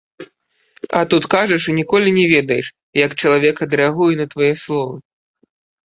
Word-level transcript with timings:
А 0.99 1.01
тут 1.11 1.23
кажаш 1.33 1.67
і 1.67 1.75
ніколі 1.81 2.15
не 2.17 2.25
ведаеш, 2.33 2.73
як 3.05 3.11
чалавек 3.21 3.55
адрэагуе 3.69 4.13
на 4.23 4.31
твае 4.37 4.53
словы. 4.67 4.95